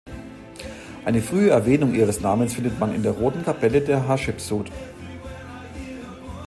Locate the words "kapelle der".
3.45-4.07